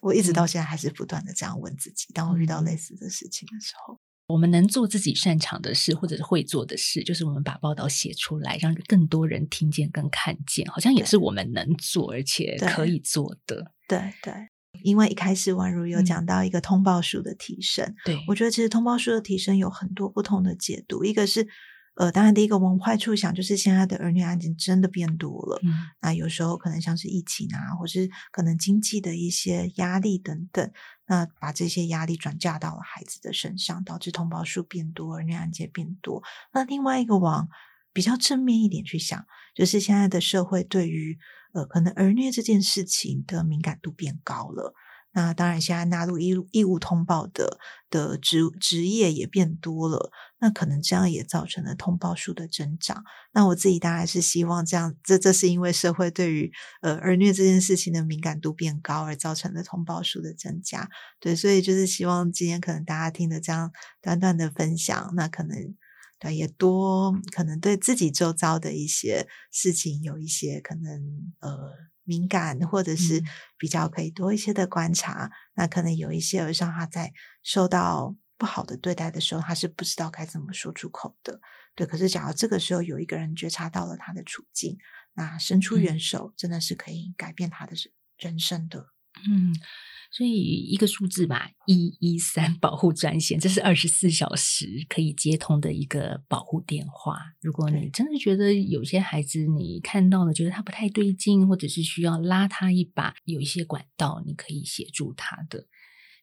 [0.00, 2.12] 我一直到现在还是不断的这样问自己。
[2.14, 13.72] 当我遇到类似的事情的时候，我们能做自己擅长的事，或者是会做的事，就是我们把报道写出来，让更多人听见跟看见，好像也是我们能做而且可以做的。
[13.88, 14.32] 对对。
[14.82, 21.04] 因为一开始宛如有讲到一个通报数的提升，对我觉得其实通报数的提升有很多不同的解读。
[21.04, 21.46] 一个是，
[21.96, 25.60] 呃，当然第一个往坏处想，就是现在的儿女案件真的变多了。
[25.62, 30.70] 嗯，那有时候可能像是疫情啊，或是可能经济的一些压力等等，
[31.06, 36.22] 那把这些压力转嫁到了孩子的身上，导致通报数变多，儿女案件变多。
[36.52, 37.48] 那另外一个往
[37.92, 41.16] 比较正面一点去想，就是现在的社会对于
[41.54, 44.74] 呃可能儿虐这件事情的敏感度变高了。
[45.16, 53.04] 那当然，现在纳入义务义务通报的的职职业也变多了，那可能这样也造成了通报数的增长。
[53.32, 56.50] 那我自己当然是希望这样，这这是因为社会对于
[56.82, 60.88] 呃儿虐这件事情的敏感度变高而造成的通报数的增加。
[61.20, 63.70] 对，所以就是希望今天可能大家听的这样
[64.02, 65.56] 短短的分享，那可能
[66.30, 71.72] 对也多可能对自己周遭的一些事情有一些可能呃。
[72.06, 73.22] 敏感，或者是
[73.56, 77.10] 比较可以多一些的观察，那可能有一些儿少他在
[77.42, 81.40] 受到不好的对待的时候，他是不知道该怎么说出口的。
[81.74, 84.76] 对，可是假如这个时候有一个人觉察到了他的处境，
[85.14, 87.74] 那伸出援手，真的是可以改变他的
[88.18, 88.93] 人生的。
[89.28, 89.54] 嗯。
[90.16, 97.18] 所以一个数字吧，一一三 保护专线，这是二十四小时可以接通的一个保护电话。
[97.40, 105.66] 如果你真的觉得有些孩子你看到了，觉得他不太对劲，或者是需要拉他一把，有一些管道你可以协助他的。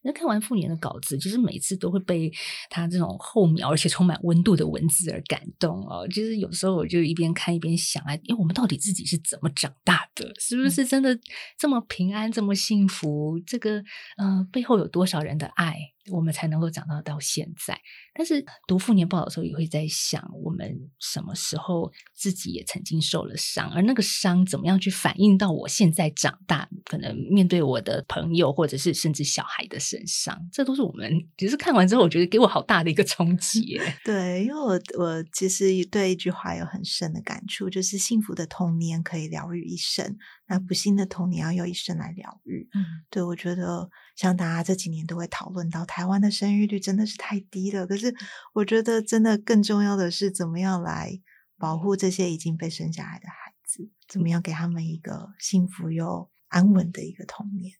[0.03, 2.31] 那看完傅年的稿子，其实每次都会被
[2.69, 6.07] 他这种厚描而且充满温度的文字而感动哦。
[6.07, 10.33] 就是有时候我就一边看一边想啊，因为我们到底自己是怎么长大的？
[10.39, 11.17] 是不是真的
[11.57, 13.39] 这么平安、这么幸福？
[13.45, 13.83] 这个
[14.17, 15.77] 呃背后有多少人的爱？
[16.09, 17.79] 我们才能够长到到现在。
[18.13, 31.11] 但是读妇年报的时候，也会在想，我们什么时候自己也曾经受了伤，而那个伤怎么样去反映到我现在长大，可能面对我的朋友，或者是甚至小孩的身上，这都是我们。
[31.37, 33.79] 其实看完之后，我觉得给我好大的一个冲击。
[34.03, 40.17] 对，因为我我其实对一句话有很深的感触，就是幸福的童年可以疗愈一生。
[40.47, 42.67] 那不幸的童年要用一生来疗愈。
[42.73, 43.89] 嗯，对，我觉得
[44.21, 47.87] 像大家这几年都会讨论到台湾的生育率真的是太低了。
[47.87, 48.13] 可是
[48.53, 51.19] 我觉得真的更重要的是，怎么样来
[51.57, 57.73] 保护这些已经被生下来的孩子，怎么样给他们一个幸福又安稳的一个童年。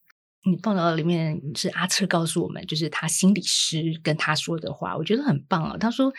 [0.43, 5.77] 你报道里面是阿彻告诉我们，就是他心理师跟他说的话，我觉得很棒啊。
[5.77, 6.11] 他说，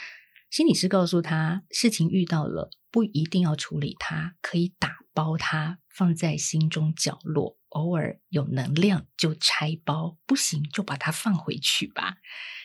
[0.51, 5.03] 心理师告诉他，事情遇到了不一定要处理它，可以打。
[5.14, 12.16] 包它放在心中角落，偶尔有能量就拆包，不行就把它放回去吧。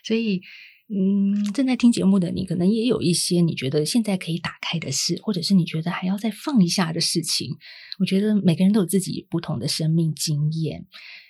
[0.03, 0.41] 所以，
[0.89, 7.57] 嗯，正在听节目的你，可能也有一些你觉得现在可以打开的事，或者是你觉得还要再放一下的事情。
[7.99, 10.88] 我觉得每个人都有自己不同的生命经验。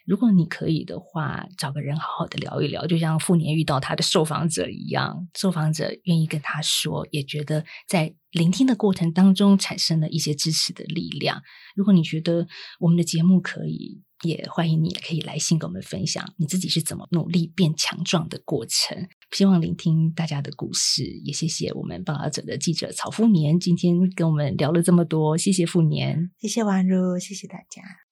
[0.08, 11.41] 如果你可以的话，找个人好好的聊一聊，就像傅年遇到他的受访者一样，受访者愿意跟他说，也觉得在聆听的过程当中产生了一些支持的力量。
[11.76, 12.47] 如果你觉得
[12.80, 19.10] 我们的节目可以，也欢迎你可以来信跟我们分享你自己是怎么努力变强壮的过程。
[19.32, 28.07] 希望聆听大家的故事，也谢谢我们报道者的记者曹富年今天跟我们聊了这么多，谢谢富年，谢谢宛如，谢谢大家。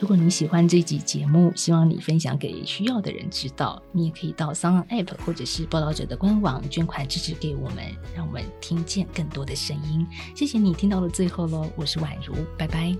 [0.00, 3.80] 如果你喜欢这集节目，希望你分享给需要的人知道。
[3.92, 7.84] 你也可以到 Sound App 或者是报道者的官网捐款支持给我们，
[8.16, 10.06] 让我们听见更多的声音。
[10.34, 12.96] 谢谢你听到了最后喽，我是宛如，拜拜。